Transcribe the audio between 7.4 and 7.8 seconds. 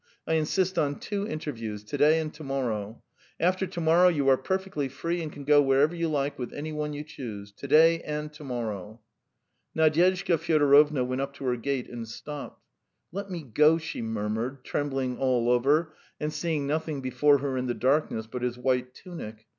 To